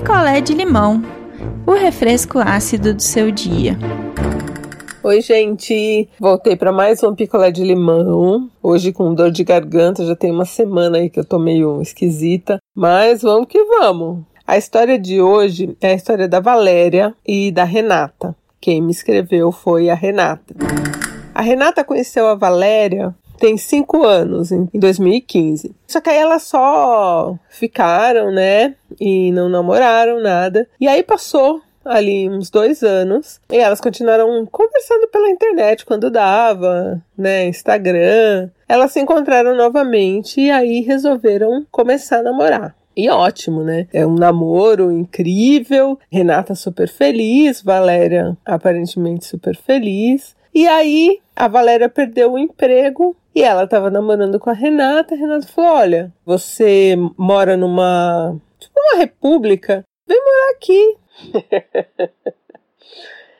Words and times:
picolé 0.00 0.40
de 0.40 0.54
limão, 0.54 1.02
o 1.66 1.72
refresco 1.72 2.38
ácido 2.38 2.94
do 2.94 3.02
seu 3.02 3.32
dia. 3.32 3.76
Oi, 5.02 5.20
gente! 5.20 6.08
Voltei 6.20 6.54
para 6.54 6.70
mais 6.70 7.02
um 7.02 7.16
picolé 7.16 7.50
de 7.50 7.64
limão. 7.64 8.48
Hoje 8.62 8.92
com 8.92 9.12
dor 9.12 9.32
de 9.32 9.42
garganta, 9.42 10.06
já 10.06 10.14
tem 10.14 10.30
uma 10.30 10.44
semana 10.44 10.98
aí 10.98 11.10
que 11.10 11.18
eu 11.18 11.24
tô 11.24 11.36
meio 11.36 11.82
esquisita, 11.82 12.60
mas 12.72 13.22
vamos 13.22 13.48
que 13.48 13.60
vamos. 13.64 14.20
A 14.46 14.56
história 14.56 14.96
de 14.96 15.20
hoje 15.20 15.76
é 15.80 15.88
a 15.88 15.94
história 15.94 16.28
da 16.28 16.38
Valéria 16.38 17.12
e 17.26 17.50
da 17.50 17.64
Renata. 17.64 18.36
Quem 18.60 18.80
me 18.80 18.92
escreveu 18.92 19.50
foi 19.50 19.90
a 19.90 19.96
Renata. 19.96 20.54
A 21.34 21.42
Renata 21.42 21.82
conheceu 21.82 22.28
a 22.28 22.36
Valéria 22.36 23.12
tem 23.38 23.56
cinco 23.56 24.04
anos, 24.04 24.52
em 24.52 24.68
2015. 24.74 25.74
Só 25.86 26.00
que 26.00 26.10
aí 26.10 26.18
elas 26.18 26.42
só 26.42 27.36
ficaram, 27.48 28.30
né? 28.30 28.74
E 29.00 29.32
não 29.32 29.48
namoraram 29.48 30.20
nada. 30.20 30.68
E 30.80 30.86
aí 30.86 31.02
passou 31.02 31.62
ali 31.84 32.28
uns 32.28 32.50
dois 32.50 32.82
anos 32.82 33.40
e 33.50 33.56
elas 33.56 33.80
continuaram 33.80 34.44
conversando 34.46 35.08
pela 35.08 35.30
internet 35.30 35.86
quando 35.86 36.10
dava, 36.10 37.02
né? 37.16 37.46
Instagram. 37.46 38.50
Elas 38.68 38.92
se 38.92 39.00
encontraram 39.00 39.56
novamente 39.56 40.40
e 40.40 40.50
aí 40.50 40.80
resolveram 40.80 41.66
começar 41.70 42.18
a 42.18 42.22
namorar. 42.22 42.76
E 42.96 43.08
ótimo, 43.08 43.62
né? 43.62 43.86
É 43.92 44.04
um 44.04 44.14
namoro 44.14 44.90
incrível. 44.90 45.98
Renata 46.10 46.54
super 46.54 46.88
feliz, 46.88 47.62
Valéria 47.62 48.36
aparentemente 48.44 49.24
super 49.24 49.56
feliz. 49.56 50.36
E 50.52 50.66
aí 50.66 51.20
a 51.36 51.46
Valéria 51.46 51.88
perdeu 51.88 52.32
o 52.32 52.38
emprego 52.38 53.16
e 53.38 53.42
ela 53.42 53.64
estava 53.64 53.88
namorando 53.88 54.38
com 54.40 54.50
a 54.50 54.52
Renata. 54.52 55.14
A 55.14 55.18
Renata 55.18 55.46
falou: 55.46 55.76
Olha, 55.76 56.12
você 56.26 56.96
mora 57.16 57.56
numa. 57.56 58.36
Tipo 58.58 58.80
uma 58.80 58.98
república, 58.98 59.84
vem 60.06 60.20
morar 60.20 60.50
aqui. 60.50 60.96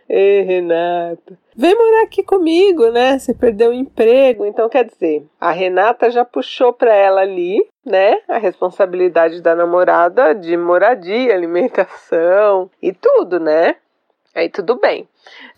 Ei, 0.09 0.43
Renata. 0.43 1.37
Vem 1.55 1.75
morar 1.75 2.05
aqui 2.05 2.23
comigo, 2.23 2.89
né? 2.91 3.19
Você 3.19 3.35
perdeu 3.35 3.71
o 3.71 3.75
emprego. 3.75 4.47
Então, 4.47 4.69
quer 4.69 4.85
dizer, 4.85 5.27
a 5.41 5.51
Renata 5.51 6.09
já 6.11 6.25
puxou 6.25 6.73
para 6.73 6.95
ela 6.95 7.21
ali, 7.21 7.67
né? 7.85 8.21
A 8.29 8.39
responsabilidade 8.39 9.43
da 9.43 9.57
namorada 9.57 10.33
de 10.33 10.57
moradia, 10.57 11.35
alimentação 11.35 12.71
e 12.81 12.93
tudo, 12.93 13.41
né? 13.41 13.75
Aí 14.35 14.49
tudo 14.49 14.79
bem. 14.79 15.09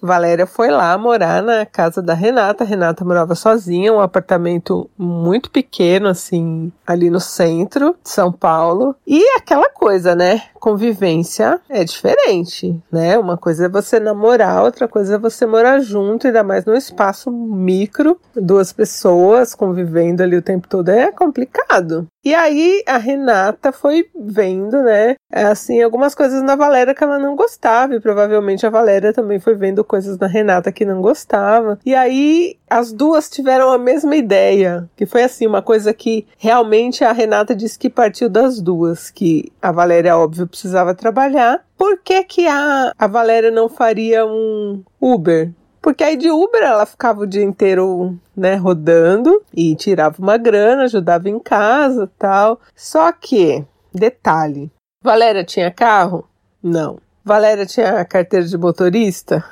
Valéria 0.00 0.46
foi 0.46 0.70
lá 0.70 0.96
morar 0.96 1.42
na 1.42 1.66
casa 1.66 2.00
da 2.00 2.14
Renata. 2.14 2.64
A 2.64 2.66
Renata 2.66 3.04
morava 3.04 3.34
sozinha, 3.34 3.92
um 3.92 4.00
apartamento 4.00 4.88
muito 4.96 5.50
pequeno, 5.50 6.08
assim, 6.08 6.72
ali 6.86 7.10
no 7.10 7.20
centro 7.20 7.96
de 8.02 8.10
São 8.10 8.32
Paulo. 8.32 8.94
E 9.06 9.22
aquela 9.36 9.68
coisa, 9.68 10.14
né? 10.14 10.42
Convivência 10.54 11.60
é 11.68 11.84
diferente, 11.84 12.78
né? 12.90 13.18
Uma 13.18 13.36
coisa 13.36 13.66
é 13.66 13.68
você 13.68 13.98
namorar, 13.98 14.62
outra 14.62 14.86
coisa 14.86 15.14
é 15.14 15.18
você 15.18 15.46
morar 15.46 15.80
junto, 15.80 16.26
ainda 16.26 16.42
mais 16.42 16.64
num 16.64 16.74
espaço 16.74 17.30
micro, 17.30 18.18
duas 18.34 18.72
pessoas 18.72 19.54
convivendo 19.54 20.22
ali 20.22 20.36
o 20.36 20.42
tempo 20.42 20.68
todo. 20.68 20.88
É 20.90 21.10
complicado. 21.12 22.06
E 22.22 22.34
aí 22.34 22.82
a 22.86 22.98
Renata 22.98 23.72
foi 23.72 24.06
vendo, 24.14 24.82
né? 24.82 25.16
Assim, 25.32 25.82
algumas 25.82 26.14
coisas 26.14 26.42
na 26.42 26.54
Valéria 26.54 26.94
que 26.94 27.02
ela 27.02 27.18
não 27.18 27.34
gostava, 27.34 27.94
e 27.94 28.00
provavelmente 28.00 28.66
a 28.66 28.70
Valéria 28.70 29.12
também 29.12 29.40
foi 29.40 29.54
vendo 29.60 29.84
coisas 29.84 30.18
na 30.18 30.26
Renata 30.26 30.72
que 30.72 30.86
não 30.86 31.02
gostava. 31.02 31.78
E 31.84 31.94
aí 31.94 32.56
as 32.68 32.92
duas 32.92 33.28
tiveram 33.28 33.70
a 33.70 33.78
mesma 33.78 34.16
ideia, 34.16 34.88
que 34.96 35.04
foi 35.04 35.22
assim, 35.22 35.46
uma 35.46 35.60
coisa 35.60 35.92
que 35.92 36.26
realmente 36.38 37.04
a 37.04 37.12
Renata 37.12 37.54
disse 37.54 37.78
que 37.78 37.90
partiu 37.90 38.30
das 38.30 38.60
duas, 38.60 39.10
que 39.10 39.52
a 39.60 39.70
Valéria, 39.70 40.16
óbvio, 40.16 40.46
precisava 40.46 40.94
trabalhar. 40.94 41.62
Por 41.76 41.98
que, 41.98 42.24
que 42.24 42.46
a, 42.46 42.92
a 42.98 43.06
Valéria 43.06 43.50
não 43.50 43.68
faria 43.68 44.24
um 44.24 44.82
Uber? 44.98 45.52
Porque 45.82 46.04
aí 46.04 46.16
de 46.16 46.30
Uber 46.30 46.62
ela 46.62 46.86
ficava 46.86 47.20
o 47.20 47.26
dia 47.26 47.42
inteiro, 47.42 48.18
né, 48.36 48.54
rodando 48.54 49.42
e 49.54 49.74
tirava 49.76 50.16
uma 50.18 50.36
grana, 50.36 50.84
ajudava 50.84 51.28
em 51.28 51.38
casa 51.38 52.10
tal. 52.18 52.60
Só 52.74 53.12
que, 53.12 53.64
detalhe, 53.92 54.70
Valéria 55.02 55.44
tinha 55.44 55.70
carro? 55.70 56.28
Não. 56.62 56.98
Valéria 57.24 57.66
tinha 57.66 58.04
carteira 58.04 58.46
de 58.46 58.56
motorista? 58.56 59.44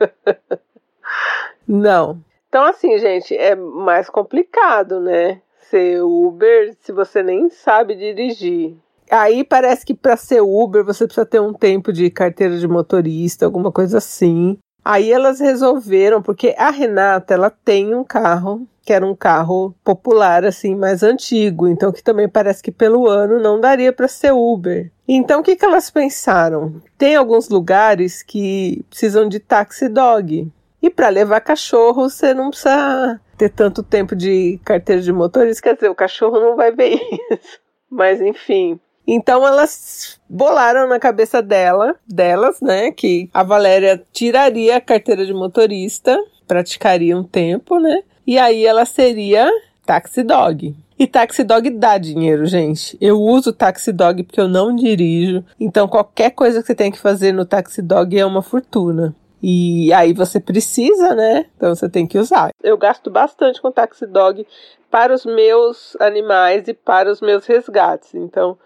Não. 1.66 2.22
Então, 2.48 2.64
assim, 2.64 2.98
gente, 2.98 3.36
é 3.36 3.54
mais 3.54 4.08
complicado, 4.08 5.00
né? 5.00 5.40
Ser 5.70 6.02
Uber 6.02 6.76
se 6.80 6.92
você 6.92 7.22
nem 7.22 7.50
sabe 7.50 7.94
dirigir. 7.94 8.76
Aí 9.10 9.44
parece 9.44 9.84
que 9.84 9.94
para 9.94 10.16
ser 10.16 10.40
Uber 10.40 10.84
você 10.84 11.04
precisa 11.06 11.26
ter 11.26 11.40
um 11.40 11.52
tempo 11.52 11.92
de 11.92 12.10
carteira 12.10 12.56
de 12.58 12.66
motorista, 12.66 13.44
alguma 13.44 13.70
coisa 13.72 13.98
assim. 13.98 14.58
Aí 14.84 15.10
elas 15.10 15.40
resolveram, 15.40 16.22
porque 16.22 16.54
a 16.58 16.70
Renata, 16.70 17.34
ela 17.34 17.50
tem 17.50 17.94
um 17.94 18.04
carro, 18.04 18.66
que 18.84 18.92
era 18.92 19.06
um 19.06 19.14
carro 19.14 19.74
popular, 19.82 20.44
assim, 20.44 20.74
mais 20.74 21.02
antigo, 21.02 21.66
então 21.66 21.90
que 21.90 22.02
também 22.02 22.28
parece 22.28 22.62
que 22.62 22.70
pelo 22.70 23.08
ano 23.08 23.40
não 23.40 23.58
daria 23.58 23.92
para 23.92 24.06
ser 24.06 24.32
Uber. 24.32 24.92
Então 25.08 25.40
o 25.40 25.42
que, 25.42 25.56
que 25.56 25.64
elas 25.64 25.90
pensaram? 25.90 26.82
Tem 26.98 27.16
alguns 27.16 27.48
lugares 27.48 28.22
que 28.22 28.84
precisam 28.90 29.28
de 29.28 29.40
taxi 29.40 29.88
dog. 29.88 30.50
E 30.82 30.90
para 30.90 31.08
levar 31.08 31.40
cachorro, 31.40 32.10
você 32.10 32.34
não 32.34 32.50
precisa 32.50 33.18
ter 33.38 33.48
tanto 33.48 33.82
tempo 33.82 34.14
de 34.14 34.60
carteira 34.64 35.00
de 35.00 35.12
motorista, 35.12 35.62
quer 35.62 35.74
dizer, 35.74 35.88
o 35.88 35.94
cachorro 35.94 36.38
não 36.38 36.54
vai 36.54 36.70
ver 36.70 37.00
isso. 37.30 37.58
Mas 37.90 38.20
enfim, 38.20 38.78
então 39.06 39.46
elas 39.46 40.20
bolaram 40.28 40.88
na 40.88 40.98
cabeça 40.98 41.40
dela, 41.42 41.96
delas, 42.06 42.60
né, 42.60 42.90
que 42.90 43.28
a 43.32 43.42
Valéria 43.42 44.02
tiraria 44.12 44.76
a 44.76 44.80
carteira 44.80 45.24
de 45.24 45.32
motorista, 45.32 46.18
praticaria 46.46 47.16
um 47.16 47.24
tempo, 47.24 47.78
né? 47.78 48.02
E 48.26 48.38
aí 48.38 48.64
ela 48.64 48.84
seria 48.84 49.50
taxi 49.84 50.22
dog. 50.22 50.74
E 50.98 51.06
taxi 51.06 51.42
dog 51.42 51.68
dá 51.70 51.98
dinheiro, 51.98 52.46
gente. 52.46 52.96
Eu 53.00 53.20
uso 53.20 53.52
taxi 53.52 53.92
dog 53.92 54.22
porque 54.22 54.40
eu 54.40 54.48
não 54.48 54.74
dirijo. 54.74 55.44
Então 55.58 55.88
qualquer 55.88 56.30
coisa 56.30 56.60
que 56.60 56.66
você 56.66 56.74
tem 56.74 56.90
que 56.90 56.98
fazer 56.98 57.32
no 57.32 57.44
taxi 57.44 57.82
dog 57.82 58.18
é 58.18 58.24
uma 58.24 58.42
fortuna. 58.42 59.14
E 59.42 59.92
aí 59.92 60.14
você 60.14 60.40
precisa, 60.40 61.14
né? 61.14 61.46
Então 61.56 61.74
você 61.74 61.88
tem 61.88 62.06
que 62.06 62.18
usar. 62.18 62.50
Eu 62.62 62.78
gasto 62.78 63.10
bastante 63.10 63.60
com 63.60 63.70
taxi 63.70 64.06
dog 64.06 64.46
para 64.94 65.12
os 65.12 65.26
meus 65.26 65.96
animais 65.98 66.68
e 66.68 66.72
para 66.72 67.10
os 67.10 67.20
meus 67.20 67.44
resgates. 67.46 68.14
Então, 68.14 68.56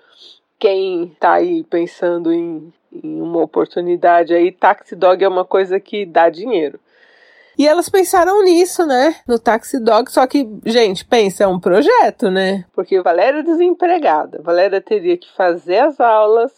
quem 0.59 1.17
tá 1.19 1.33
aí 1.33 1.65
pensando 1.65 2.31
em, 2.31 2.71
em 2.93 3.21
uma 3.23 3.43
oportunidade 3.43 4.35
aí, 4.35 4.53
Taxi 4.53 4.95
Dog 4.95 5.25
é 5.25 5.27
uma 5.27 5.47
coisa 5.47 5.81
que 5.81 6.05
dá 6.05 6.29
dinheiro. 6.29 6.79
E 7.59 7.67
elas 7.67 7.89
pensaram 7.89 8.45
nisso, 8.45 8.87
né? 8.87 9.17
No 9.27 9.37
Taxi 9.37 9.81
Dog, 9.81 10.13
só 10.13 10.25
que, 10.29 10.49
gente, 10.65 11.05
pensa, 11.05 11.43
é 11.43 11.47
um 11.49 11.59
projeto, 11.59 12.31
né? 12.31 12.65
Porque 12.73 13.01
Valéria 13.03 13.41
é 13.41 13.43
desempregada. 13.43 14.41
Valéria 14.41 14.81
teria 14.81 15.19
que 15.19 15.29
fazer 15.35 15.81
as 15.81 15.99
aulas, 15.99 16.53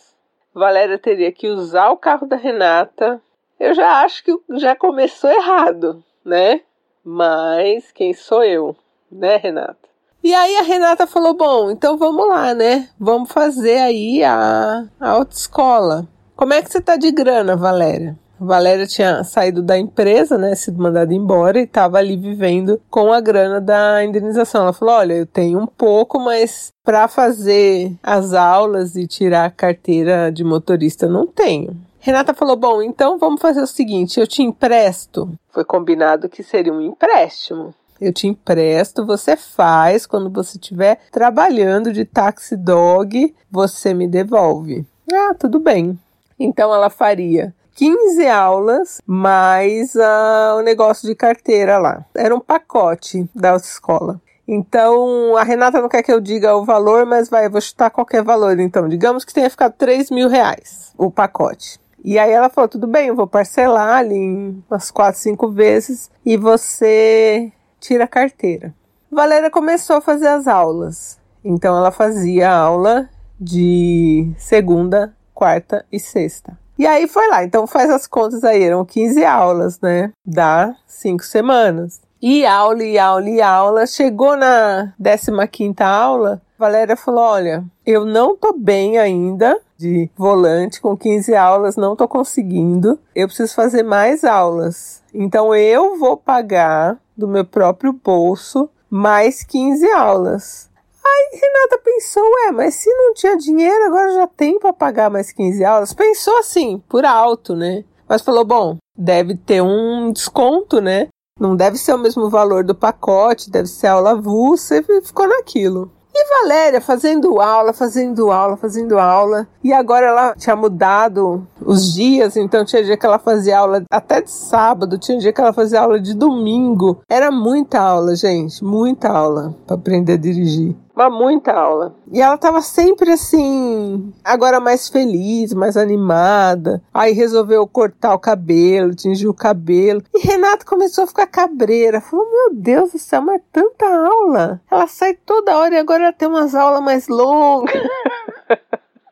Valéria 0.55 0.99
teria 0.99 1.33
que 1.33 1.49
usar 1.49 1.89
o 1.89 1.97
carro 1.97 2.27
da 2.27 2.37
Renata. 2.37 3.19
Eu 3.59 3.73
já 3.75 4.03
acho 4.03 4.23
que 4.23 4.37
já 4.59 4.77
começou 4.77 5.31
errado, 5.31 6.05
né? 6.23 6.61
Mas 7.03 7.91
quem 7.93 8.13
sou 8.13 8.45
eu, 8.45 8.77
né, 9.11 9.37
Renata? 9.37 9.89
E 10.23 10.35
aí 10.35 10.57
a 10.57 10.63
Renata 10.63 11.07
falou: 11.07 11.33
bom, 11.33 11.71
então 11.71 11.97
vamos 11.97 12.29
lá, 12.29 12.53
né? 12.53 12.91
Vamos 12.99 13.33
fazer 13.33 13.79
aí 13.79 14.23
a, 14.23 14.87
a 15.01 15.11
autoescola. 15.11 16.07
Como 16.37 16.53
é 16.53 16.61
que 16.61 16.71
você 16.71 16.81
tá 16.81 16.97
de 16.97 17.11
grana, 17.11 17.57
Valéria? 17.57 18.19
Valéria 18.41 18.87
tinha 18.87 19.23
saído 19.23 19.63
da 19.63 19.79
empresa, 19.79 20.39
né, 20.39 20.55
sido 20.55 20.83
mandada 20.83 21.13
embora 21.13 21.61
e 21.61 21.65
estava 21.65 21.99
ali 21.99 22.17
vivendo 22.17 22.81
com 22.91 23.13
a 23.13 23.21
grana 23.21 23.61
da 23.61 24.03
indenização. 24.05 24.63
Ela 24.63 24.73
falou: 24.73 24.95
"Olha, 24.95 25.15
eu 25.15 25.27
tenho 25.27 25.59
um 25.59 25.67
pouco, 25.67 26.19
mas 26.19 26.73
para 26.83 27.07
fazer 27.07 27.93
as 28.03 28.33
aulas 28.33 28.97
e 28.97 29.07
tirar 29.07 29.45
a 29.45 29.51
carteira 29.51 30.31
de 30.33 30.43
motorista 30.43 31.07
não 31.07 31.27
tenho". 31.27 31.77
Renata 31.99 32.33
falou: 32.33 32.57
"Bom, 32.57 32.81
então 32.81 33.19
vamos 33.19 33.41
fazer 33.41 33.61
o 33.61 33.67
seguinte, 33.67 34.19
eu 34.19 34.27
te 34.27 34.43
empresto". 34.43 35.31
Foi 35.53 35.65
combinado 35.65 36.29
que 36.29 36.43
seria 36.43 36.73
um 36.73 36.81
empréstimo 36.81 37.75
eu 38.01 38.13
te 38.13 38.27
empresto, 38.27 39.05
você 39.05 39.37
faz, 39.37 40.07
quando 40.07 40.31
você 40.31 40.57
estiver 40.57 40.99
trabalhando 41.13 41.93
de 41.93 42.05
taxi 42.07 42.57
dog, 42.57 43.35
você 43.51 43.93
me 43.93 44.09
devolve. 44.09 44.87
Ah, 45.13 45.35
tudo 45.39 45.59
bem. 45.59 45.99
Então 46.39 46.75
ela 46.75 46.89
faria 46.89 47.55
15 47.81 48.29
aulas 48.29 49.01
mais 49.07 49.95
uh, 49.95 50.59
o 50.59 50.61
negócio 50.61 51.09
de 51.09 51.15
carteira 51.15 51.79
lá. 51.79 52.05
Era 52.15 52.35
um 52.35 52.39
pacote 52.41 53.27
da 53.35 53.53
autoescola. 53.53 54.21
Então, 54.47 55.35
a 55.35 55.43
Renata 55.43 55.81
não 55.81 55.89
quer 55.89 56.03
que 56.03 56.13
eu 56.13 56.21
diga 56.21 56.55
o 56.55 56.63
valor, 56.63 57.07
mas 57.07 57.31
vai, 57.31 57.47
eu 57.47 57.51
vou 57.51 57.59
chutar 57.59 57.89
qualquer 57.89 58.23
valor. 58.23 58.61
Então, 58.61 58.87
digamos 58.87 59.25
que 59.25 59.33
tenha 59.33 59.49
ficado 59.49 59.73
3 59.79 60.11
mil 60.11 60.29
reais 60.29 60.93
o 60.99 61.11
pacote. 61.11 61.81
E 62.05 62.19
aí 62.19 62.31
ela 62.31 62.51
falou: 62.51 62.69
tudo 62.69 62.87
bem, 62.87 63.07
eu 63.07 63.17
vou 63.17 63.27
parcelar 63.27 63.97
ali 63.97 64.63
umas 64.69 64.91
4, 64.91 65.19
5 65.19 65.51
vezes 65.51 66.11
e 66.23 66.37
você 66.37 67.51
tira 67.81 68.05
a 68.05 68.09
carteira. 68.09 68.75
Valéria 69.11 69.51
começou 69.51 69.97
a 69.97 70.03
fazer 70.03 70.29
as 70.29 70.47
aulas. 70.47 71.19
Então 71.43 71.75
ela 71.75 71.91
fazia 71.91 72.53
aula 72.53 73.09
de 73.41 74.31
segunda, 74.37 75.17
quarta 75.33 75.87
e 75.91 75.99
sexta. 75.99 76.59
E 76.81 76.87
aí 76.87 77.07
foi 77.07 77.29
lá, 77.29 77.45
então 77.45 77.67
faz 77.67 77.91
as 77.91 78.07
contas 78.07 78.43
aí, 78.43 78.63
eram 78.63 78.87
15 78.87 79.23
aulas, 79.23 79.79
né? 79.83 80.11
Dá 80.25 80.75
cinco 80.87 81.23
semanas. 81.23 82.01
E 82.23 82.47
aula, 82.47 82.83
e 82.83 82.99
aula, 82.99 83.29
e 83.29 83.39
aula. 83.43 83.87
Chegou 83.87 84.35
na 84.35 84.95
15 84.99 85.83
aula, 85.83 86.41
Valéria 86.59 86.97
falou: 86.97 87.23
Olha, 87.23 87.63
eu 87.85 88.07
não 88.07 88.35
tô 88.35 88.55
bem 88.55 88.97
ainda 88.97 89.61
de 89.77 90.09
volante, 90.17 90.81
com 90.81 90.97
15 90.97 91.35
aulas, 91.35 91.77
não 91.77 91.95
tô 91.95 92.09
conseguindo. 92.09 92.99
Eu 93.15 93.27
preciso 93.27 93.55
fazer 93.55 93.83
mais 93.83 94.25
aulas. 94.25 95.03
Então 95.13 95.55
eu 95.55 95.99
vou 95.99 96.17
pagar 96.17 96.99
do 97.15 97.29
meu 97.29 97.45
próprio 97.45 97.93
bolso 97.93 98.71
mais 98.89 99.43
15 99.43 99.87
aulas. 99.91 100.70
Aí 101.05 101.41
Renata 101.41 101.83
pensou, 101.83 102.23
ué, 102.23 102.53
mas 102.53 102.75
se 102.75 102.93
não 102.93 103.15
tinha 103.15 103.37
dinheiro, 103.37 103.87
agora 103.87 104.15
já 104.15 104.27
tem 104.27 104.59
para 104.59 104.73
pagar 104.73 105.11
mais 105.11 105.33
15 105.33 105.65
aulas. 105.65 105.93
Pensou 105.93 106.39
assim, 106.39 106.83
por 106.89 107.05
alto, 107.05 107.55
né? 107.55 107.85
Mas 108.09 108.23
falou, 108.23 108.45
bom, 108.45 108.77
deve 108.97 109.37
ter 109.37 109.63
um 109.63 110.13
desconto, 110.13 110.81
né? 110.81 111.09
Não 111.39 111.57
deve 111.57 111.79
ser 111.79 111.95
o 111.95 111.99
mesmo 111.99 112.29
valor 112.29 112.65
do 112.65 112.75
pacote, 112.75 113.51
deve 113.51 113.67
ser 113.67 113.87
aula 113.87 114.11
avulsa 114.11 114.77
e 114.77 115.01
ficou 115.01 115.27
naquilo. 115.27 115.91
E 116.13 116.43
Valéria 116.43 116.81
fazendo 116.81 117.41
aula, 117.41 117.73
fazendo 117.73 118.31
aula, 118.31 118.57
fazendo 118.57 118.99
aula. 118.99 119.49
E 119.63 119.73
agora 119.73 120.07
ela 120.07 120.35
tinha 120.35 120.57
mudado 120.57 121.47
os 121.65 121.95
dias, 121.95 122.37
então 122.37 122.65
tinha 122.65 122.83
dia 122.83 122.97
que 122.97 123.07
ela 123.07 123.19
fazia 123.19 123.59
aula 123.59 123.83
até 123.91 124.21
de 124.21 124.31
sábado, 124.31 124.99
tinha 124.99 125.19
dia 125.19 125.33
que 125.33 125.41
ela 125.41 125.53
fazia 125.53 125.81
aula 125.81 126.01
de 126.01 126.13
domingo. 126.13 127.01
Era 127.09 127.31
muita 127.31 127.81
aula, 127.81 128.15
gente, 128.17 128.63
muita 128.63 129.09
aula 129.09 129.55
para 129.67 129.77
aprender 129.77 130.15
a 130.15 130.19
dirigir. 130.19 130.77
Mas 131.01 131.11
muita 131.11 131.55
aula. 131.55 131.95
E 132.13 132.21
ela 132.21 132.37
tava 132.37 132.61
sempre 132.61 133.11
assim, 133.11 134.13
agora 134.23 134.61
mais 134.61 134.91
feliz, 134.91 135.55
mais 135.55 135.75
animada. 135.75 136.83
Aí 136.93 137.15
resolveu 137.15 137.67
cortar 137.67 138.13
o 138.13 138.19
cabelo, 138.19 138.95
tingir 138.95 139.27
o 139.27 139.33
cabelo. 139.33 140.03
E 140.15 140.19
Renata 140.19 140.67
começou 140.67 141.05
a 141.05 141.07
ficar 141.07 141.27
cabreira. 141.27 142.03
Falou: 142.03 142.31
Meu 142.31 142.51
Deus 142.53 142.93
do 142.93 142.99
céu, 142.99 143.23
mas 143.23 143.41
é 143.41 143.45
tanta 143.51 143.87
aula. 143.87 144.61
Ela 144.71 144.87
sai 144.87 145.15
toda 145.15 145.57
hora 145.57 145.75
e 145.75 145.79
agora 145.79 146.03
ela 146.03 146.13
tem 146.13 146.29
umas 146.29 146.55
aulas 146.55 146.83
mais 146.83 147.09
longas. 147.09 147.83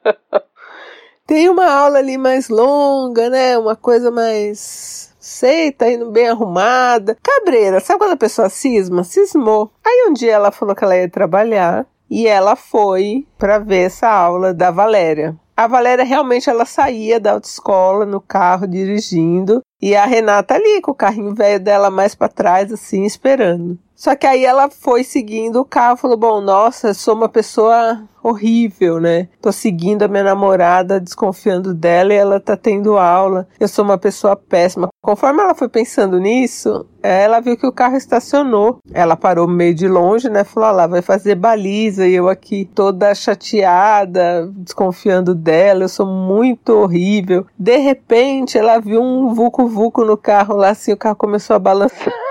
tem 1.27 1.49
uma 1.49 1.73
aula 1.73 2.01
ali 2.01 2.19
mais 2.19 2.51
longa, 2.51 3.31
né? 3.31 3.57
Uma 3.57 3.77
coisa 3.77 4.11
mais 4.11 5.08
sei, 5.39 5.71
tá 5.71 5.89
indo 5.91 6.11
bem 6.11 6.29
arrumada. 6.29 7.17
Cabreira, 7.23 7.79
sabe 7.79 8.01
quando 8.01 8.13
a 8.13 8.17
pessoa 8.17 8.49
cisma? 8.49 9.05
Cismou. 9.05 9.71
Aí 9.87 10.07
um 10.09 10.13
dia 10.13 10.33
ela 10.33 10.51
falou 10.51 10.75
que 10.75 10.83
ela 10.83 10.97
ia 10.97 11.09
trabalhar 11.09 11.87
e 12.11 12.27
ela 12.27 12.57
foi 12.57 13.27
para 13.39 13.59
ver 13.59 13.87
essa 13.87 14.09
aula 14.09 14.53
da 14.53 14.71
Valéria. 14.71 15.37
A 15.57 15.67
Valéria 15.67 16.05
realmente 16.05 16.51
ela 16.51 16.65
saía 16.65 17.21
da 17.21 17.33
autoescola 17.33 18.05
no 18.05 18.21
carro 18.21 18.67
dirigindo 18.67 19.61
e 19.81 19.95
a 19.95 20.05
Renata 20.07 20.55
ali 20.55 20.81
com 20.81 20.93
o 20.93 20.95
carrinho 20.95 21.35
velho 21.35 21.61
dela 21.61 21.91
mais 21.91 22.15
para 22.15 22.29
trás 22.29 22.73
assim 22.73 23.05
esperando. 23.05 23.79
Só 23.99 24.15
que 24.15 24.29
aí 24.29 24.45
ela 24.45 24.71
foi 24.71 25.03
seguindo 25.03 25.57
o 25.61 25.65
carro, 25.65 25.97
falou: 25.97 26.17
Bom, 26.17 26.41
nossa, 26.41 26.95
sou 26.95 27.17
uma 27.17 27.29
pessoa 27.29 28.01
horrível, 28.23 29.01
né? 29.01 29.29
Tô 29.43 29.51
seguindo 29.51 30.05
a 30.05 30.09
minha 30.09 30.23
namorada, 30.23 31.01
desconfiando 31.01 31.75
dela 31.75 32.15
e 32.15 32.17
ela 32.17 32.39
tá 32.39 32.57
tendo 32.57 32.97
aula. 32.97 33.49
Eu 33.59 33.67
sou 33.67 33.85
uma 33.85 33.99
pessoa 33.99 34.37
péssima. 34.37 34.89
Conforme 35.03 35.43
ela 35.43 35.53
foi 35.53 35.69
pensando 35.69 36.21
nisso, 36.21 36.87
ela 37.03 37.41
viu 37.41 37.57
que 37.57 37.67
o 37.67 37.73
carro 37.73 37.97
estacionou. 37.97 38.79
Ela 38.93 39.17
parou 39.17 39.49
meio 39.49 39.75
de 39.75 39.89
longe, 39.89 40.31
né? 40.31 40.45
Falou: 40.45 40.77
lá, 40.77 40.87
vai 40.87 41.03
fazer 41.03 41.35
baliza 41.35 42.07
e 42.07 42.15
eu 42.15 42.29
aqui 42.29 42.71
toda 42.73 43.13
chateada, 43.17 44.49
desconfiando 44.59 45.35
dela. 45.35 45.83
Eu 45.83 45.89
sou 45.89 46.07
muito 46.07 46.69
horrível. 46.69 47.49
De 47.59 47.77
repente, 47.79 48.57
ela 48.57 48.79
viu 48.79 49.03
um 49.03 49.35
vucu-vucu 49.35 50.05
no 50.05 50.17
carro 50.17 50.55
lá, 50.55 50.69
assim, 50.69 50.93
o 50.93 50.97
carro 50.97 51.17
começou 51.17 51.57
a 51.57 51.59
balançar. 51.59 52.15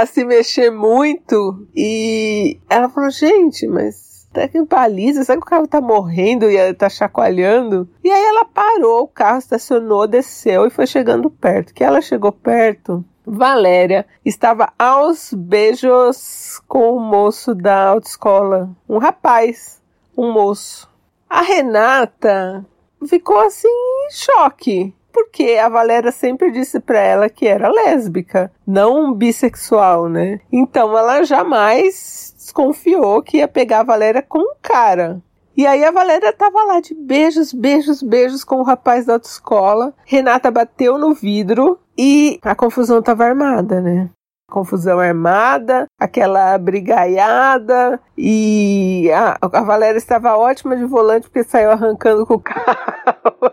a 0.00 0.06
se 0.06 0.24
mexer 0.24 0.70
muito. 0.70 1.66
E 1.74 2.58
ela 2.68 2.88
falou: 2.88 3.10
gente, 3.10 3.66
mas 3.66 4.26
até 4.30 4.48
que 4.48 4.60
baliza, 4.64 5.22
sabe 5.22 5.40
que 5.40 5.46
o 5.46 5.50
carro 5.50 5.68
tá 5.68 5.80
morrendo 5.80 6.50
e 6.50 6.74
tá 6.74 6.88
chacoalhando? 6.88 7.88
E 8.02 8.10
aí 8.10 8.24
ela 8.24 8.44
parou, 8.44 9.02
o 9.02 9.08
carro 9.08 9.38
estacionou, 9.38 10.08
desceu 10.08 10.66
e 10.66 10.70
foi 10.70 10.88
chegando 10.88 11.30
perto. 11.30 11.72
Que 11.72 11.84
ela 11.84 12.00
chegou 12.00 12.32
perto, 12.32 13.04
Valéria 13.24 14.04
estava 14.24 14.72
aos 14.78 15.32
beijos 15.32 16.60
com 16.66 16.96
o 16.96 17.00
moço 17.00 17.54
da 17.54 17.90
autoescola, 17.90 18.70
um 18.88 18.98
rapaz, 18.98 19.80
um 20.16 20.32
moço. 20.32 20.90
A 21.30 21.40
Renata 21.40 22.66
ficou 23.06 23.38
assim 23.38 23.68
em 23.68 24.10
choque 24.10 24.94
porque 25.14 25.58
a 25.62 25.68
Valéria 25.68 26.10
sempre 26.10 26.50
disse 26.50 26.80
para 26.80 26.98
ela 26.98 27.30
que 27.30 27.46
era 27.46 27.70
lésbica, 27.70 28.50
não 28.66 29.14
bissexual, 29.14 30.08
né? 30.08 30.40
Então 30.52 30.98
ela 30.98 31.22
jamais 31.22 32.34
desconfiou 32.36 33.22
que 33.22 33.38
ia 33.38 33.46
pegar 33.46 33.80
a 33.80 33.84
Valéria 33.84 34.20
com 34.20 34.40
um 34.40 34.54
cara. 34.60 35.22
E 35.56 35.64
aí 35.64 35.84
a 35.84 35.92
Valéria 35.92 36.32
tava 36.32 36.64
lá 36.64 36.80
de 36.80 36.92
beijos, 36.94 37.52
beijos, 37.52 38.02
beijos 38.02 38.42
com 38.42 38.56
o 38.56 38.64
rapaz 38.64 39.06
da 39.06 39.12
autoescola. 39.12 39.94
Renata 40.04 40.50
bateu 40.50 40.98
no 40.98 41.14
vidro 41.14 41.78
e 41.96 42.40
a 42.42 42.56
confusão 42.56 43.00
tava 43.00 43.24
armada, 43.24 43.80
né? 43.80 44.10
confusão 44.54 45.00
armada, 45.00 45.86
aquela 45.98 46.56
brigaiada 46.58 48.00
e 48.16 49.10
a, 49.12 49.36
a 49.40 49.62
Valéria 49.62 49.98
estava 49.98 50.36
ótima 50.36 50.76
de 50.76 50.84
volante 50.84 51.28
porque 51.28 51.42
saiu 51.42 51.72
arrancando 51.72 52.24
com 52.24 52.34
o 52.34 52.38
carro. 52.40 53.52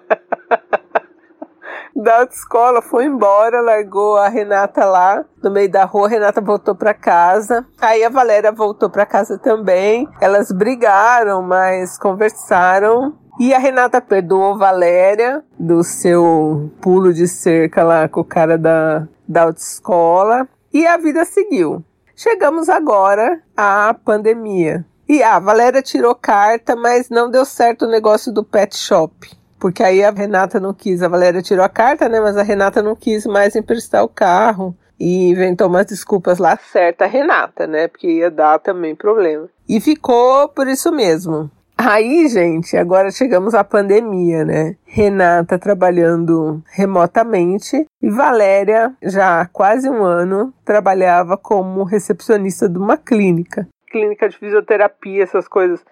Da 1.96 2.20
autoescola, 2.20 2.82
foi 2.82 3.06
embora, 3.06 3.62
largou 3.62 4.18
a 4.18 4.28
Renata 4.28 4.86
lá 4.86 5.26
no 5.44 5.52
meio 5.52 5.70
da 5.70 5.84
rua. 5.84 6.08
A 6.08 6.10
Renata 6.10 6.42
voltou 6.42 6.76
para 6.76 6.94
casa. 6.94 7.66
Aí 7.80 8.04
a 8.04 8.10
Valéria 8.10 8.52
voltou 8.52 8.90
para 8.90 9.06
casa 9.06 9.38
também. 9.38 10.08
Elas 10.20 10.52
brigaram, 10.52 11.42
mas 11.42 11.98
conversaram. 11.98 13.16
E 13.40 13.54
a 13.54 13.60
Renata 13.60 14.02
perdoou 14.02 14.58
Valéria 14.58 15.44
do 15.58 15.84
seu 15.84 16.72
pulo 16.82 17.14
de 17.14 17.28
cerca 17.28 17.84
lá 17.84 18.08
com 18.08 18.22
o 18.22 18.26
cara 18.26 18.58
da, 18.58 19.08
da 19.28 19.44
autoescola. 19.44 20.48
E 20.74 20.86
a 20.86 20.98
vida 20.98 21.26
seguiu. 21.26 21.84
Chegamos 22.16 22.70
agora 22.70 23.42
à 23.58 23.96
pandemia. 24.06 24.86
E 25.10 25.22
a 25.24 25.40
Valéria 25.40 25.82
tirou 25.82 26.16
carta, 26.16 26.76
mas 26.76 27.10
não 27.10 27.30
deu 27.30 27.44
certo 27.44 27.86
o 27.86 27.90
negócio 27.90 28.32
do 28.32 28.44
pet 28.44 28.78
shop. 28.78 29.41
Porque 29.62 29.84
aí 29.84 30.04
a 30.04 30.10
Renata 30.10 30.60
não 30.60 30.74
quis, 30.74 31.04
a 31.04 31.08
Valéria 31.08 31.40
tirou 31.40 31.64
a 31.64 31.70
carta, 31.70 32.10
né? 32.10 32.20
Mas 32.20 32.36
a 32.36 32.42
Renata 32.42 32.82
não 32.82 32.96
quis 32.96 33.28
mais 33.28 33.56
emprestar 33.56 34.04
o 34.04 34.10
carro 34.10 34.76
e 35.00 35.30
inventou 35.30 35.68
umas 35.68 35.86
desculpas 35.86 36.40
lá 36.40 36.58
certa 36.58 37.06
a 37.06 37.08
Renata, 37.08 37.68
né? 37.68 37.88
Porque 37.88 38.08
ia 38.08 38.32
dar 38.32 38.58
também 38.58 38.96
problema. 38.96 39.48
E 39.70 39.80
ficou 39.80 40.50
por 40.50 40.68
isso 40.68 40.92
mesmo. 40.92 41.48
Aí, 41.78 42.28
gente, 42.28 42.76
agora 42.76 43.12
chegamos 43.12 43.54
à 43.54 43.64
pandemia, 43.64 44.44
né? 44.44 44.76
Renata 44.84 45.60
trabalhando 45.60 46.64
remotamente 46.72 47.86
e 48.02 48.10
Valéria, 48.10 48.96
já 49.04 49.42
há 49.42 49.46
quase 49.46 49.88
um 49.88 50.04
ano, 50.04 50.52
trabalhava 50.66 51.38
como 51.38 51.84
recepcionista 51.84 52.68
de 52.68 52.80
uma 52.80 52.98
clínica. 52.98 53.68
Clínica 53.92 54.28
de 54.28 54.38
fisioterapia, 54.40 55.22
essas 55.22 55.48
coisas. 55.48 55.86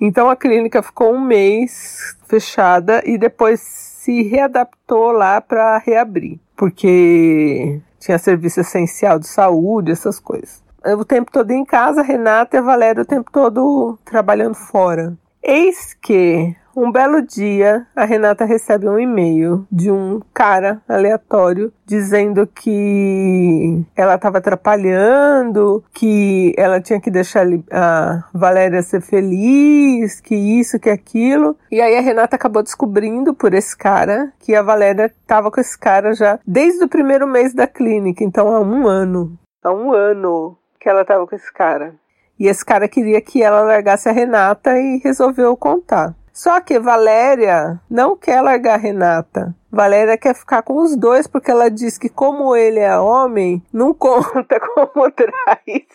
Então 0.00 0.28
a 0.28 0.36
clínica 0.36 0.82
ficou 0.82 1.12
um 1.14 1.20
mês 1.20 2.16
fechada 2.26 3.02
e 3.06 3.16
depois 3.16 3.60
se 3.60 4.22
readaptou 4.22 5.12
lá 5.12 5.40
para 5.40 5.78
reabrir, 5.78 6.38
porque 6.56 7.80
tinha 7.98 8.18
serviço 8.18 8.60
essencial 8.60 9.18
de 9.18 9.26
saúde, 9.26 9.92
essas 9.92 10.20
coisas. 10.20 10.62
O 10.98 11.04
tempo 11.04 11.32
todo 11.32 11.50
em 11.50 11.64
casa, 11.64 12.02
Renata 12.02 12.56
e 12.56 12.58
a 12.58 12.62
Valéria 12.62 13.02
o 13.02 13.06
tempo 13.06 13.30
todo 13.32 13.98
trabalhando 14.04 14.54
fora. 14.54 15.16
Eis 15.42 15.94
que 15.94 16.54
um 16.76 16.90
belo 16.90 17.22
dia, 17.22 17.86
a 17.94 18.04
Renata 18.04 18.44
recebe 18.44 18.88
um 18.88 18.98
e-mail 18.98 19.66
de 19.70 19.90
um 19.90 20.20
cara 20.32 20.82
aleatório 20.88 21.72
dizendo 21.86 22.46
que 22.46 23.84
ela 23.96 24.14
estava 24.14 24.38
atrapalhando, 24.38 25.84
que 25.92 26.54
ela 26.56 26.80
tinha 26.80 27.00
que 27.00 27.10
deixar 27.10 27.46
a 27.70 28.24
Valéria 28.32 28.82
ser 28.82 29.00
feliz, 29.00 30.20
que 30.20 30.34
isso, 30.34 30.78
que 30.78 30.90
aquilo. 30.90 31.56
E 31.70 31.80
aí 31.80 31.96
a 31.96 32.00
Renata 32.00 32.36
acabou 32.36 32.62
descobrindo 32.62 33.34
por 33.34 33.54
esse 33.54 33.76
cara 33.76 34.32
que 34.40 34.54
a 34.54 34.62
Valéria 34.62 35.06
estava 35.06 35.50
com 35.50 35.60
esse 35.60 35.78
cara 35.78 36.14
já 36.14 36.38
desde 36.46 36.84
o 36.84 36.88
primeiro 36.88 37.26
mês 37.26 37.54
da 37.54 37.66
clínica, 37.66 38.24
então 38.24 38.48
há 38.48 38.60
um 38.60 38.86
ano. 38.86 39.38
Há 39.62 39.72
um 39.72 39.92
ano 39.92 40.56
que 40.80 40.88
ela 40.88 41.02
estava 41.02 41.26
com 41.26 41.34
esse 41.34 41.52
cara. 41.52 41.94
E 42.38 42.48
esse 42.48 42.64
cara 42.64 42.88
queria 42.88 43.20
que 43.20 43.42
ela 43.42 43.62
largasse 43.62 44.08
a 44.08 44.12
Renata 44.12 44.76
e 44.78 44.98
resolveu 44.98 45.56
contar. 45.56 46.14
Só 46.34 46.60
que 46.60 46.78
Valéria 46.78 47.80
não 47.88 48.14
quer 48.16 48.42
largar 48.42 48.78
Renata. 48.78 49.54
Valéria 49.70 50.18
quer 50.18 50.34
ficar 50.34 50.62
com 50.62 50.82
os 50.82 50.94
dois 50.96 51.26
porque 51.26 51.50
ela 51.50 51.70
diz 51.70 51.96
que 51.96 52.10
como 52.10 52.54
ele 52.54 52.80
é 52.80 52.98
homem, 52.98 53.62
não 53.72 53.94
conta 53.96 54.60
como 54.60 55.10
traição. 55.12 55.94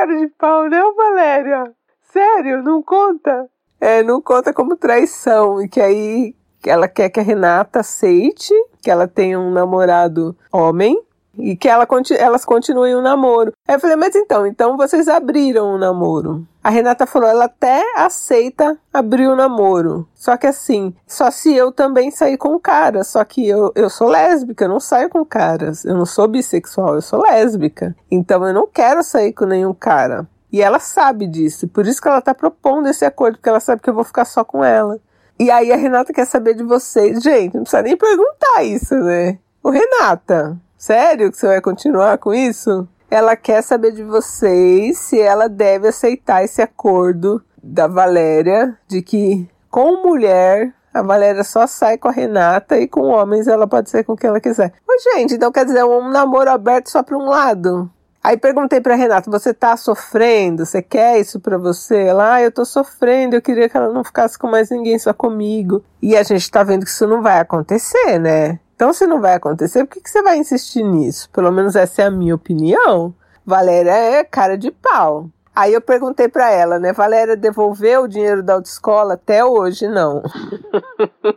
cara 0.00 0.16
de 0.16 0.28
pau, 0.28 0.68
né, 0.68 0.80
Valéria? 0.96 1.64
Sério, 2.12 2.62
não 2.62 2.82
conta? 2.82 3.48
É, 3.80 4.02
não 4.02 4.20
conta 4.20 4.52
como 4.52 4.76
traição. 4.76 5.60
E 5.60 5.68
que 5.68 5.80
aí 5.80 6.34
ela 6.64 6.88
quer 6.88 7.10
que 7.10 7.20
a 7.20 7.22
Renata 7.22 7.80
aceite 7.80 8.54
que 8.82 8.90
ela 8.90 9.06
tenha 9.06 9.38
um 9.38 9.50
namorado 9.50 10.36
homem 10.50 10.98
e 11.38 11.56
que 11.56 11.68
ela, 11.68 11.86
elas 12.18 12.44
continuem 12.44 12.94
o 12.94 13.02
namoro. 13.02 13.52
Aí 13.66 13.76
eu 13.76 13.80
falei, 13.80 13.96
mas 13.96 14.14
então, 14.14 14.46
então 14.46 14.76
vocês 14.76 15.08
abriram 15.08 15.74
o 15.74 15.78
namoro. 15.78 16.46
A 16.62 16.70
Renata 16.70 17.06
falou, 17.06 17.28
ela 17.28 17.46
até 17.46 17.82
aceita 17.96 18.78
abrir 18.92 19.26
o 19.28 19.36
namoro. 19.36 20.06
Só 20.14 20.36
que 20.36 20.46
assim, 20.46 20.94
só 21.06 21.30
se 21.30 21.54
eu 21.54 21.72
também 21.72 22.10
sair 22.10 22.36
com 22.36 22.54
o 22.54 22.60
cara. 22.60 23.02
Só 23.02 23.24
que 23.24 23.48
eu, 23.48 23.72
eu 23.74 23.88
sou 23.88 24.08
lésbica, 24.08 24.64
eu 24.64 24.68
não 24.68 24.80
saio 24.80 25.08
com 25.08 25.24
caras. 25.24 25.84
Eu 25.84 25.96
não 25.96 26.04
sou 26.04 26.28
bissexual, 26.28 26.96
eu 26.96 27.02
sou 27.02 27.22
lésbica. 27.22 27.96
Então 28.10 28.46
eu 28.46 28.52
não 28.52 28.66
quero 28.66 29.02
sair 29.02 29.32
com 29.32 29.46
nenhum 29.46 29.72
cara. 29.72 30.28
E 30.52 30.60
ela 30.60 30.80
sabe 30.80 31.26
disso. 31.26 31.68
Por 31.68 31.86
isso 31.86 32.02
que 32.02 32.08
ela 32.08 32.20
tá 32.20 32.34
propondo 32.34 32.88
esse 32.88 33.04
acordo, 33.04 33.36
porque 33.36 33.48
ela 33.48 33.60
sabe 33.60 33.80
que 33.80 33.88
eu 33.88 33.94
vou 33.94 34.04
ficar 34.04 34.24
só 34.24 34.44
com 34.44 34.64
ela. 34.64 34.98
E 35.38 35.50
aí 35.50 35.72
a 35.72 35.76
Renata 35.76 36.12
quer 36.12 36.26
saber 36.26 36.54
de 36.54 36.62
vocês. 36.62 37.22
Gente, 37.22 37.54
não 37.54 37.62
precisa 37.62 37.82
nem 37.82 37.96
perguntar 37.96 38.62
isso, 38.64 38.94
né? 38.96 39.38
Ô 39.62 39.70
Renata, 39.70 40.58
sério 40.80 41.30
que 41.30 41.36
você 41.36 41.46
vai 41.46 41.60
continuar 41.60 42.16
com 42.16 42.32
isso? 42.32 42.88
Ela 43.10 43.36
quer 43.36 43.62
saber 43.62 43.92
de 43.92 44.02
vocês 44.02 44.98
se 44.98 45.20
ela 45.20 45.46
deve 45.46 45.88
aceitar 45.88 46.42
esse 46.42 46.62
acordo 46.62 47.42
da 47.62 47.86
Valéria 47.86 48.78
de 48.88 49.02
que 49.02 49.46
com 49.70 50.02
mulher 50.02 50.72
a 50.92 51.02
Valéria 51.02 51.44
só 51.44 51.66
sai 51.66 51.98
com 51.98 52.08
a 52.08 52.12
Renata 52.12 52.78
e 52.78 52.88
com 52.88 53.02
homens 53.02 53.46
ela 53.46 53.66
pode 53.66 53.90
ser 53.90 54.04
com 54.04 54.16
quem 54.16 54.28
ela 54.28 54.40
quiser. 54.40 54.72
Mas, 54.88 55.02
gente, 55.02 55.34
então 55.34 55.52
quer 55.52 55.64
dizer 55.64 55.84
um 55.84 56.08
namoro 56.08 56.50
aberto 56.50 56.90
só 56.90 57.02
para 57.02 57.16
um 57.16 57.26
lado? 57.26 57.88
Aí 58.22 58.36
perguntei 58.36 58.80
pra 58.80 58.96
Renata, 58.96 59.30
você 59.30 59.54
tá 59.54 59.76
sofrendo? 59.76 60.66
Você 60.66 60.82
quer 60.82 61.20
isso 61.20 61.40
pra 61.40 61.56
você? 61.56 61.96
Ela, 62.04 62.34
ah, 62.34 62.42
eu 62.42 62.50
tô 62.50 62.64
sofrendo, 62.64 63.36
eu 63.36 63.42
queria 63.42 63.68
que 63.68 63.76
ela 63.76 63.92
não 63.92 64.04
ficasse 64.04 64.38
com 64.38 64.48
mais 64.48 64.68
ninguém, 64.70 64.98
só 64.98 65.14
comigo. 65.14 65.82
E 66.02 66.16
a 66.16 66.22
gente 66.22 66.50
tá 66.50 66.62
vendo 66.62 66.84
que 66.84 66.90
isso 66.90 67.06
não 67.06 67.22
vai 67.22 67.38
acontecer, 67.38 68.18
né? 68.18 68.58
Então, 68.80 68.94
se 68.94 69.06
não 69.06 69.20
vai 69.20 69.34
acontecer, 69.34 69.84
por 69.84 69.92
que, 69.92 70.00
que 70.00 70.08
você 70.08 70.22
vai 70.22 70.38
insistir 70.38 70.82
nisso? 70.82 71.28
Pelo 71.34 71.52
menos 71.52 71.76
essa 71.76 72.00
é 72.00 72.06
a 72.06 72.10
minha 72.10 72.34
opinião. 72.34 73.14
Valéria 73.44 73.90
é 73.90 74.24
cara 74.24 74.56
de 74.56 74.70
pau. 74.70 75.28
Aí 75.54 75.74
eu 75.74 75.82
perguntei 75.82 76.28
para 76.28 76.50
ela, 76.50 76.78
né? 76.78 76.90
Valéria 76.90 77.36
devolveu 77.36 78.04
o 78.04 78.08
dinheiro 78.08 78.42
da 78.42 78.54
autoescola? 78.54 79.12
Até 79.12 79.44
hoje, 79.44 79.86
não. 79.86 80.22